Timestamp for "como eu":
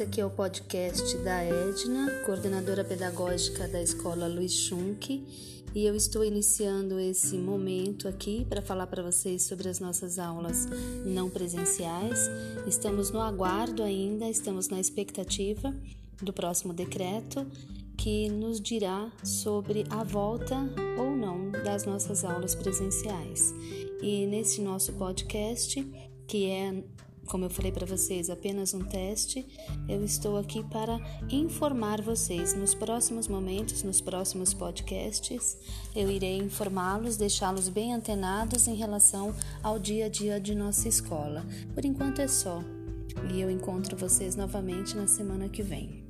27.28-27.50